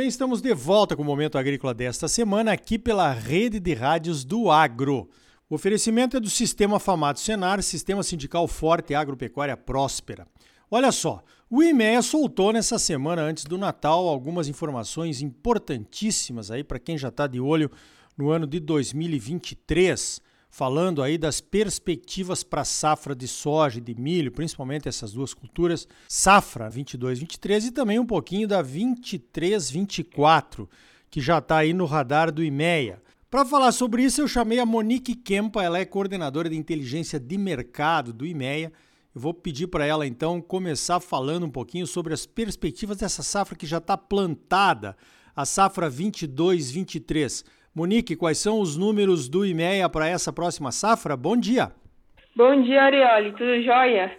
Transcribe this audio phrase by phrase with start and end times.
[0.00, 4.24] bem, estamos de volta com o Momento Agrícola desta semana aqui pela rede de rádios
[4.24, 5.10] do Agro.
[5.46, 10.26] O oferecimento é do Sistema Famato Senar, Sistema Sindical Forte e Agropecuária Próspera.
[10.70, 16.78] Olha só, o IMEA soltou nessa semana antes do Natal algumas informações importantíssimas aí para
[16.78, 17.70] quem já está de olho
[18.16, 23.94] no ano de 2023 falando aí das perspectivas para a safra de soja e de
[23.94, 30.68] milho, principalmente essas duas culturas, safra 22-23 e também um pouquinho da 23-24,
[31.08, 33.00] que já está aí no radar do IMEA.
[33.30, 37.38] Para falar sobre isso, eu chamei a Monique Kempa, ela é coordenadora de inteligência de
[37.38, 38.72] mercado do IMEA.
[39.14, 43.56] Eu vou pedir para ela então começar falando um pouquinho sobre as perspectivas dessa safra
[43.56, 44.96] que já está plantada,
[45.34, 47.44] a safra 22-23.
[47.74, 51.16] Monique, quais são os números do IMEA para essa próxima safra?
[51.16, 51.70] Bom dia.
[52.34, 53.30] Bom dia, Arioli.
[53.32, 54.10] Tudo jóia?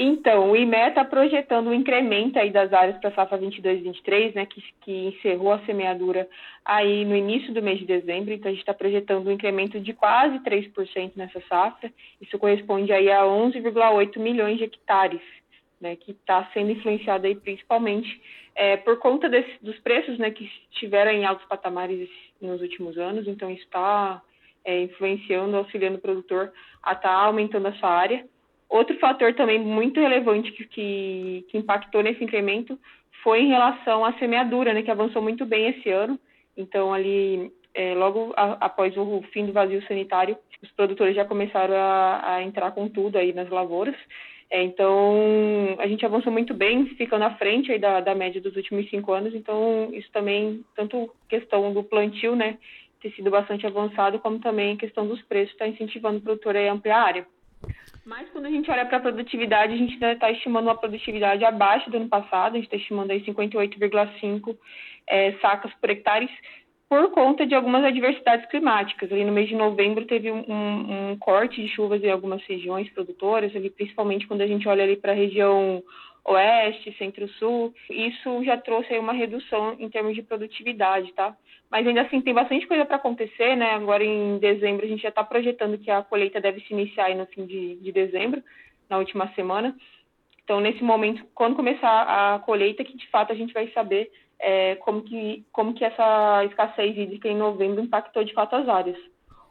[0.00, 4.46] Então, o IMEA está projetando um incremento aí das áreas para a safra 22-23, né,
[4.46, 6.28] que, que encerrou a semeadura
[6.64, 8.32] aí no início do mês de dezembro.
[8.32, 11.92] Então, a gente está projetando um incremento de quase 3% nessa safra.
[12.20, 15.20] Isso corresponde aí a 11,8 milhões de hectares,
[15.80, 18.20] né, que está sendo influenciado aí principalmente
[18.54, 22.08] é, por conta desse, dos preços né, que estiveram em altos patamares
[22.40, 24.20] nos últimos anos, então está
[24.64, 28.26] é, influenciando, auxiliando o produtor a estar tá aumentando essa área.
[28.68, 32.78] Outro fator também muito relevante que, que, que, impactou nesse incremento
[33.22, 36.18] foi em relação à semeadura, né, que avançou muito bem esse ano.
[36.56, 41.74] Então, ali, é, logo a, após o fim do vazio sanitário, os produtores já começaram
[41.74, 43.94] a, a entrar com tudo aí nas lavouras.
[44.50, 48.56] É, então, a gente avançou muito bem, ficando à frente aí da, da média dos
[48.56, 49.34] últimos cinco anos.
[49.34, 52.56] Então, isso também, tanto questão do plantio, né,
[53.00, 56.72] ter sido bastante avançado, como também a questão dos preços, está incentivando o produtor a
[56.72, 57.26] ampliar a área.
[58.04, 61.44] Mas quando a gente olha para a produtividade, a gente ainda está estimando uma produtividade
[61.44, 64.56] abaixo do ano passado, a gente está estimando aí 58,5
[65.06, 66.28] é, sacas por hectare,
[66.88, 69.12] por conta de algumas adversidades climáticas.
[69.12, 73.54] Ali no mês de novembro teve um, um, corte de chuvas em algumas regiões produtoras,
[73.54, 75.82] ali, principalmente quando a gente olha ali para a região
[76.24, 77.74] oeste, centro-sul.
[77.90, 81.36] Isso já trouxe uma redução em termos de produtividade, tá?
[81.70, 83.72] Mas ainda assim tem bastante coisa para acontecer, né?
[83.72, 87.26] Agora em dezembro a gente já está projetando que a colheita deve se iniciar no
[87.26, 88.42] fim de, de dezembro,
[88.88, 89.76] na última semana.
[90.42, 94.10] Então, nesse momento, quando começar a colheita, que de fato a gente vai saber
[94.40, 98.98] é, como, que, como que essa escassez hídrica em novembro impactou de fato as áreas.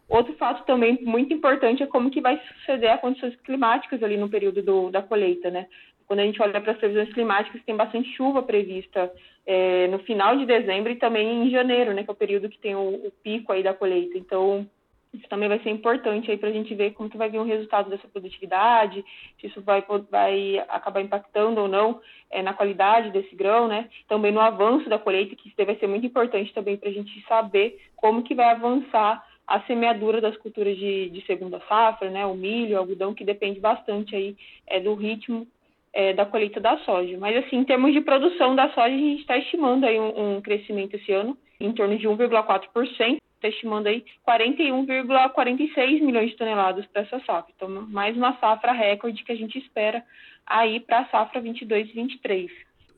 [0.09, 4.30] Outro fato também muito importante é como que vai suceder as condições climáticas ali no
[4.30, 5.68] período do, da colheita, né?
[6.06, 9.12] Quando a gente olha para as previsões climáticas, tem bastante chuva prevista
[9.46, 12.04] é, no final de dezembro e também em janeiro, né?
[12.04, 14.18] Que é o período que tem o, o pico aí da colheita.
[14.18, 14.66] Então,
[15.18, 17.44] isso também vai ser importante aí para a gente ver como que vai vir o
[17.44, 19.04] resultado dessa produtividade,
[19.40, 23.90] se isso vai, vai acabar impactando ou não é, na qualidade desse grão, né?
[24.08, 27.22] Também no avanço da colheita, que isso vai ser muito importante também para a gente
[27.28, 32.26] saber como que vai avançar a semeadura das culturas de, de, segunda safra, né?
[32.26, 34.36] O milho, o algodão, que depende bastante aí
[34.68, 35.48] é, do ritmo
[35.94, 37.18] é, da colheita da soja.
[37.18, 40.42] Mas assim, em termos de produção da soja, a gente está estimando aí um, um
[40.42, 47.02] crescimento esse ano em torno de 1,4% está estimando aí 41,46 milhões de toneladas para
[47.03, 47.52] essa safra.
[47.56, 50.03] Então, mais uma safra recorde que a gente espera
[50.46, 52.52] aí para a safra 22 e 23.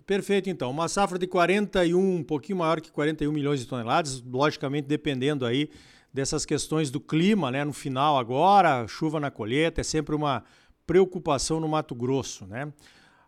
[0.06, 0.72] Perfeito, então.
[0.72, 5.70] Uma safra de 41, um pouquinho maior que 41 milhões de toneladas, logicamente dependendo aí
[6.12, 7.64] dessas questões do clima, né?
[7.64, 10.44] No final agora, chuva na colheita, é sempre uma
[10.88, 12.74] preocupação no Mato Grosso, né?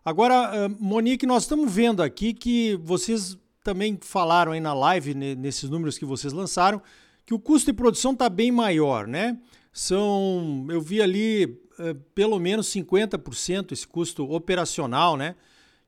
[0.04, 5.96] Agora, Monique, nós estamos vendo aqui que vocês também falaram aí na live, nesses números
[5.96, 6.82] que vocês lançaram,
[7.24, 9.38] que o custo de produção está bem maior, né?
[9.72, 15.34] São, eu vi ali é, pelo menos 50% esse custo operacional, né?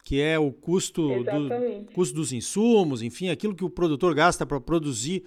[0.03, 4.61] Que é o custo, do, custo dos insumos, enfim, aquilo que o produtor gasta para
[4.61, 5.25] produzir,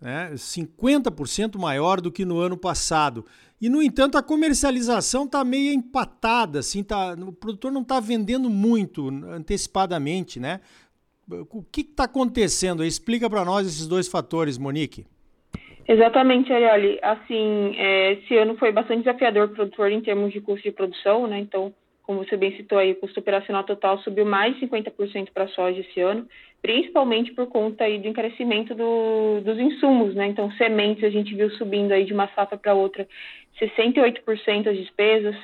[0.00, 0.32] né?
[0.34, 3.24] 50% maior do que no ano passado.
[3.60, 8.50] E, no entanto, a comercialização está meio empatada, assim, tá, o produtor não está vendendo
[8.50, 10.60] muito antecipadamente, né?
[11.50, 12.84] O que está acontecendo?
[12.84, 15.06] Explica para nós esses dois fatores, Monique.
[15.86, 16.98] Exatamente, Arioli.
[17.02, 20.74] Assim, é, esse ano foi bastante desafiador para o produtor em termos de custo de
[20.74, 21.38] produção, né?
[21.40, 25.44] Então, como você bem citou aí, o custo operacional total subiu mais de 50% para
[25.44, 26.26] a soja esse ano,
[26.60, 30.26] principalmente por conta aí do encarecimento do, dos insumos, né?
[30.26, 33.06] Então, sementes a gente viu subindo aí de uma safra para outra
[33.60, 35.36] 68% as despesas,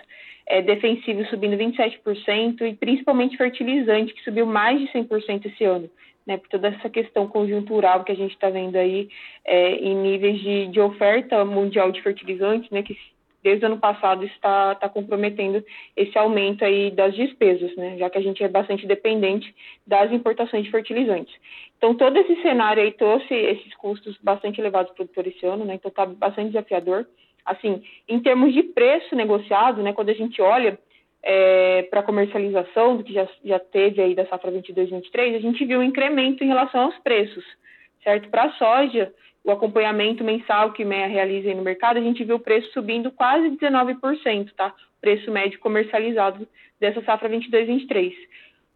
[0.47, 5.91] é, defensivo subindo 27% e principalmente fertilizante, que subiu mais de 100% esse ano
[6.29, 9.09] né, por toda essa questão conjuntural que a gente está vendo aí
[9.47, 12.95] é, em níveis de, de, oferta mundial de fertilizantes, né, que
[13.43, 15.65] desde o ano passado está tá comprometendo
[15.97, 19.55] esse aumento aí das despesas, né, já que a gente é bastante dependente
[19.87, 21.35] das importações de fertilizantes.
[21.79, 25.65] Então, todo esse cenário aí trouxe esses custos bastante elevados para o produtor esse ano,
[25.65, 27.07] né, então está bastante desafiador.
[27.43, 30.79] Assim, em termos de preço negociado, né, quando a gente olha
[31.23, 35.81] é, para comercialização, do que já, já teve aí da safra 22-23, a gente viu
[35.81, 37.45] um incremento em relação aos preços,
[38.03, 38.29] certo?
[38.29, 39.13] Para a soja,
[39.45, 43.51] o acompanhamento mensal que MEA realiza no mercado, a gente viu o preço subindo quase
[43.51, 44.75] 19%, tá?
[45.01, 46.47] Preço médio comercializado
[46.79, 48.13] dessa safra 22-23.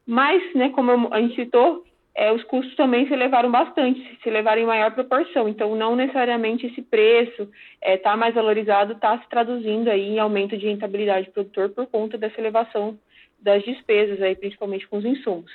[0.07, 4.61] Mas, né, como a gente citou, é, os custos também se elevaram bastante, se elevaram
[4.61, 5.49] em maior proporção.
[5.49, 7.51] Então, não necessariamente esse preço está
[7.81, 11.87] é, tá mais valorizado, está se traduzindo aí em aumento de rentabilidade do produtor por
[11.87, 12.99] conta dessa elevação
[13.41, 15.51] das despesas, aí, principalmente com os insumos.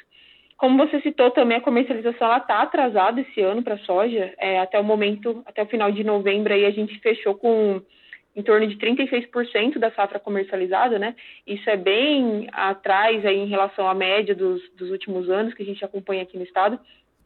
[0.58, 4.34] Como você citou também, a comercialização está atrasada esse ano para a soja.
[4.40, 7.80] É, até o momento, até o final de novembro, aí a gente fechou com
[8.38, 11.16] em torno de 36% da safra comercializada, né?
[11.46, 15.66] Isso é bem atrás aí em relação à média dos, dos últimos anos que a
[15.66, 16.80] gente acompanha aqui no estado.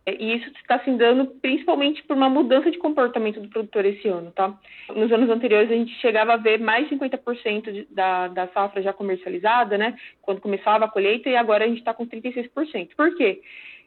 [0.05, 4.07] É, e isso está se dando principalmente por uma mudança de comportamento do produtor esse
[4.07, 4.57] ano, tá?
[4.95, 8.81] Nos anos anteriores a gente chegava a ver mais de 50% de, da, da safra
[8.81, 9.95] já comercializada, né?
[10.21, 12.95] Quando começava a colheita, e agora a gente está com 36%.
[12.95, 13.41] Por quê?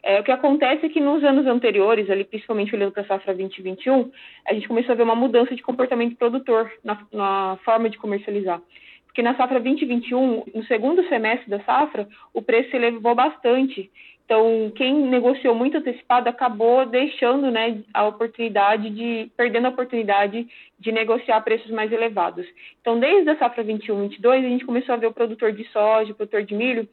[0.06, 3.34] É, o que acontece é que nos anos anteriores, ali principalmente olhando para a safra
[3.34, 4.10] 2021,
[4.46, 8.60] a gente começou a ver uma mudança de comportamento produtor na, na forma de comercializar
[9.06, 13.88] porque na safra 2021, no segundo semestre da safra, o preço se elevou bastante
[14.24, 20.48] então, quem negociou muito antecipado acabou deixando né, a oportunidade de, perdendo a oportunidade
[20.78, 22.46] de negociar preços mais elevados.
[22.80, 26.14] Então, desde a safra 21-22, a gente começou a ver o produtor de soja, o
[26.14, 26.88] produtor de milho,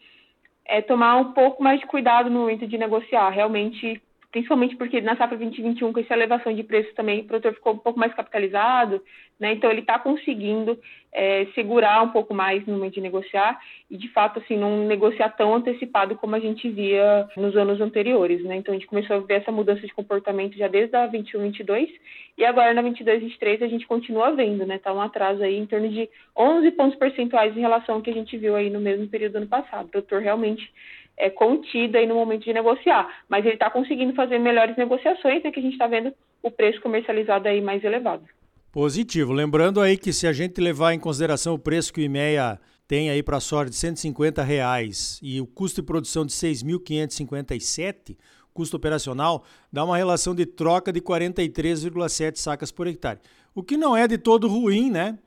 [0.71, 3.29] é, tomar um pouco mais de cuidado no momento de negociar.
[3.29, 4.01] Realmente
[4.31, 7.77] principalmente porque na safra 2021, com essa elevação de preços também, o produtor ficou um
[7.77, 9.01] pouco mais capitalizado,
[9.37, 9.51] né?
[9.53, 10.79] Então ele está conseguindo
[11.11, 15.29] é, segurar um pouco mais no momento de negociar e de fato assim não negociar
[15.29, 18.55] tão antecipado como a gente via nos anos anteriores, né?
[18.55, 21.89] Então a gente começou a ver essa mudança de comportamento já desde a 21, 22
[22.37, 24.77] e agora na 22, 23 a gente continua vendo, né?
[24.77, 26.07] Tá um atraso aí em torno de
[26.37, 29.37] 11 pontos percentuais em relação ao que a gente viu aí no mesmo período do
[29.39, 29.87] ano passado.
[29.87, 30.71] O produtor realmente
[31.17, 35.51] é, contido aí no momento de negociar, mas ele está conseguindo fazer melhores negociações, é
[35.51, 38.23] que a gente está vendo o preço comercializado aí mais elevado.
[38.71, 39.33] Positivo.
[39.33, 43.09] Lembrando aí que se a gente levar em consideração o preço que o IMEA tem
[43.09, 48.17] aí para a soja de 150 reais e o custo de produção de 6.557,
[48.53, 53.19] custo operacional, dá uma relação de troca de 43,7 sacas por hectare.
[53.53, 55.17] O que não é de todo ruim, né?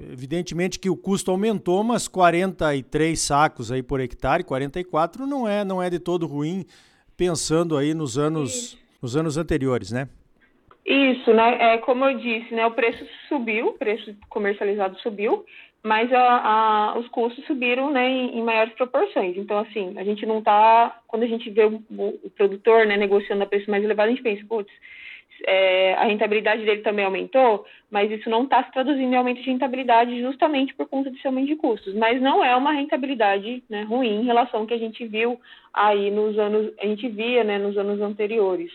[0.00, 5.82] Evidentemente que o custo aumentou, mas 43 sacos aí por hectare, 44 não é, não
[5.82, 6.64] é de todo ruim,
[7.16, 10.08] pensando aí nos anos, nos anos anteriores, né?
[10.84, 11.74] Isso, né?
[11.74, 12.66] É, como eu disse, né?
[12.66, 15.44] O preço subiu, o preço comercializado subiu,
[15.82, 19.36] mas a, a, os custos subiram né, em, em, maiores proporções.
[19.36, 20.98] Então, assim, a gente não está.
[21.06, 24.22] Quando a gente vê o, o, produtor né, negociando a preço mais elevado, a gente
[24.22, 24.72] pensa, putz,
[25.46, 29.50] é, a rentabilidade dele também aumentou, mas isso não está se traduzindo em aumento de
[29.50, 31.94] rentabilidade justamente por conta desse aumento de custos.
[31.94, 35.40] Mas não é uma rentabilidade né, ruim em relação ao que a gente viu
[35.72, 38.70] aí nos anos, a gente via né, nos anos anteriores,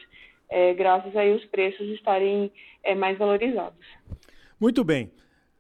[0.50, 2.52] é, graças aí os preços estarem
[2.84, 3.86] é, mais valorizados.
[4.60, 5.12] Muito bem.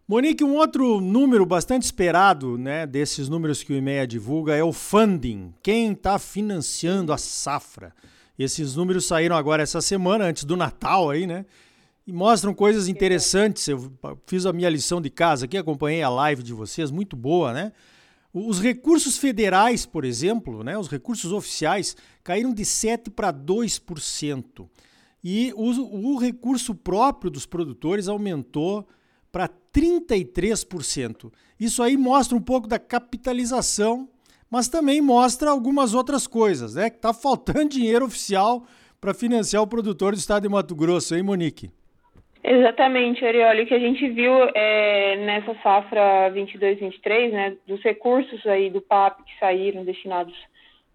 [0.08, 4.74] Monique, um outro número bastante esperado, né, desses números que o IMEA divulga é o
[4.74, 5.54] funding.
[5.62, 7.94] Quem está financiando a safra?
[8.40, 11.46] Esses números saíram agora essa semana, antes do Natal aí, né?
[12.08, 13.68] E mostram coisas interessantes.
[13.68, 13.92] Eu
[14.26, 17.74] fiz a minha lição de casa aqui, acompanhei a live de vocês, muito boa, né?
[18.34, 24.70] Os recursos federais, por exemplo, né, os recursos oficiais, caíram de 7% para 2%.
[25.24, 28.88] E o, o recurso próprio dos produtores aumentou
[29.32, 31.32] para 33%.
[31.60, 34.08] Isso aí mostra um pouco da capitalização
[34.50, 36.90] mas também mostra algumas outras coisas, né?
[36.90, 38.64] Que está faltando dinheiro oficial
[39.00, 41.72] para financiar o produtor do estado de Mato Grosso, hein, Monique?
[42.44, 48.70] Exatamente, Arioli, o que a gente viu é, nessa safra 22-23, né, dos recursos aí
[48.70, 50.34] do PAP que saíram destinados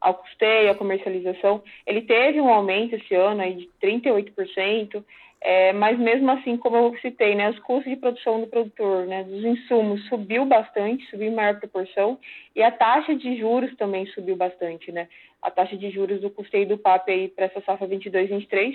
[0.01, 5.03] ao custeio, à comercialização, ele teve um aumento esse ano aí de 38%,
[5.47, 9.25] é, mas mesmo assim, como eu citei, né, os custos de produção do produtor, né,
[9.25, 12.19] dos insumos subiu bastante, subiu em maior proporção,
[12.57, 15.07] e a taxa de juros também subiu bastante, né?
[15.43, 18.75] A taxa de juros do custeio do PAP aí para essa safra 22/23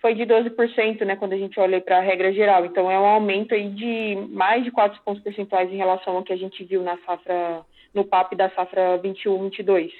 [0.00, 2.66] foi de 12%, né, quando a gente olha para a regra geral.
[2.66, 6.32] Então é um aumento aí de mais de 4 pontos percentuais em relação ao que
[6.32, 7.64] a gente viu na safra
[7.94, 9.92] no PAP da safra 21/22.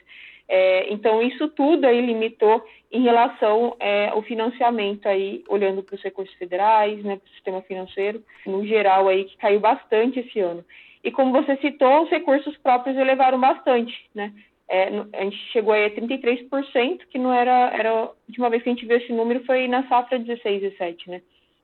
[0.52, 6.02] É, então, isso tudo aí limitou em relação é, ao financiamento aí, olhando para os
[6.02, 10.64] recursos federais, né, para o sistema financeiro, no geral aí, que caiu bastante esse ano.
[11.04, 14.35] E como você citou, os recursos próprios elevaram bastante, né?
[14.69, 18.73] É, a gente chegou aí a 33%, que não era, era, última vez que a
[18.73, 21.23] gente viu esse número foi na safra 16, 17, né?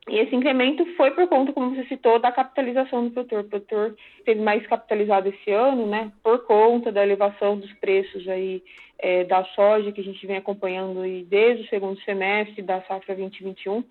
[0.08, 3.40] E esse incremento foi por conta, como você citou, da capitalização do produtor.
[3.40, 8.62] O produtor esteve mais capitalizado esse ano, né, por conta da elevação dos preços aí
[8.98, 13.16] é, da soja que a gente vem acompanhando aí desde o segundo semestre da safra
[13.16, 13.82] 2021.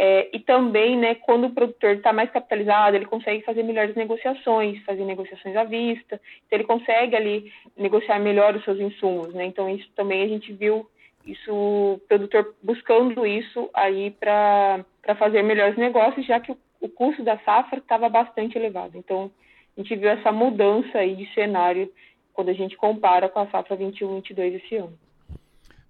[0.00, 4.82] É, e também, né, quando o produtor está mais capitalizado, ele consegue fazer melhores negociações,
[4.84, 9.44] fazer negociações à vista, então ele consegue ali negociar melhor os seus insumos, né?
[9.44, 10.88] Então isso também a gente viu
[11.26, 14.84] isso, o produtor buscando isso aí para
[15.14, 18.96] fazer melhores negócios, já que o, custo da safra estava bastante elevado.
[18.96, 19.30] Então,
[19.76, 21.90] a gente viu essa mudança aí de cenário
[22.32, 24.98] quando a gente compara com a safra 21-22 esse ano.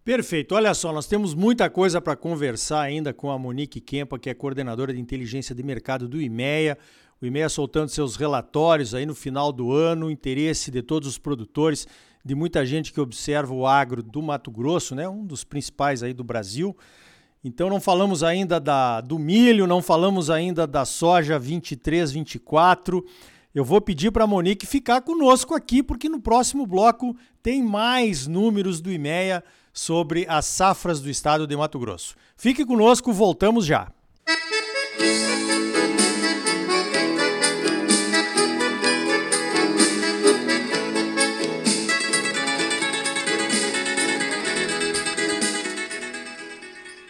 [0.05, 0.55] Perfeito.
[0.55, 4.35] Olha só, nós temos muita coisa para conversar ainda com a Monique Kempa, que é
[4.35, 6.79] coordenadora de inteligência de mercado do IMEA.
[7.21, 11.87] O IMEA soltando seus relatórios aí no final do ano, interesse de todos os produtores
[12.25, 15.09] de muita gente que observa o agro do Mato Grosso, né?
[15.09, 16.77] um dos principais aí do Brasil.
[17.43, 23.05] Então não falamos ainda da, do milho, não falamos ainda da soja 23, 24.
[23.55, 28.27] Eu vou pedir para a Monique ficar conosco aqui, porque no próximo bloco tem mais
[28.27, 29.43] números do IMEA
[29.73, 32.17] sobre as safras do estado de Mato Grosso.
[32.37, 33.93] Fique conosco, voltamos já.
[34.99, 35.58] Música